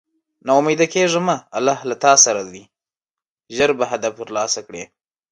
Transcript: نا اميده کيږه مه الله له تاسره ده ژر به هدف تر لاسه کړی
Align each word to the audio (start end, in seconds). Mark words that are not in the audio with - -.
نا 0.45 0.51
اميده 0.59 0.87
کيږه 0.93 1.21
مه 1.27 1.35
الله 1.57 1.79
له 1.89 1.95
تاسره 2.05 2.41
ده 2.51 2.63
ژر 3.55 3.71
به 3.79 3.85
هدف 3.91 4.13
تر 4.19 4.27
لاسه 4.37 4.59
کړی 4.67 4.83